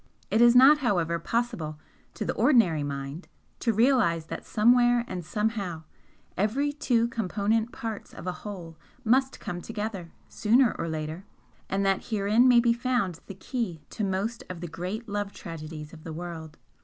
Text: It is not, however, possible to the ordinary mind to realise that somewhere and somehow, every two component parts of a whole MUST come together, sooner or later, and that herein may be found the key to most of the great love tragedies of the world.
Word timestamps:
It 0.31 0.41
is 0.41 0.55
not, 0.55 0.79
however, 0.79 1.19
possible 1.19 1.77
to 2.15 2.25
the 2.25 2.33
ordinary 2.33 2.81
mind 2.81 3.27
to 3.59 3.71
realise 3.71 4.25
that 4.25 4.43
somewhere 4.47 5.05
and 5.07 5.23
somehow, 5.23 5.83
every 6.35 6.73
two 6.73 7.07
component 7.07 7.71
parts 7.71 8.11
of 8.11 8.25
a 8.25 8.31
whole 8.41 8.79
MUST 9.05 9.39
come 9.39 9.61
together, 9.61 10.11
sooner 10.27 10.75
or 10.79 10.89
later, 10.89 11.25
and 11.69 11.85
that 11.85 12.05
herein 12.05 12.47
may 12.47 12.59
be 12.59 12.73
found 12.73 13.19
the 13.27 13.35
key 13.35 13.83
to 13.91 14.03
most 14.03 14.43
of 14.49 14.59
the 14.59 14.67
great 14.67 15.07
love 15.07 15.33
tragedies 15.33 15.93
of 15.93 16.03
the 16.03 16.13
world. 16.13 16.57